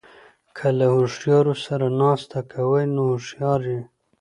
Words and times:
که 0.57 0.67
له 0.77 0.85
هوښیارو 0.95 1.53
سره 1.65 1.85
ناسته 2.01 2.39
کوئ؛ 2.51 2.85
نو 2.95 3.01
هوښیار 3.11 3.61
يې. 3.71 3.81